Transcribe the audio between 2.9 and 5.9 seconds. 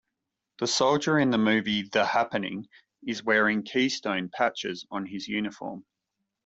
is wearing keystone patches on his uniform.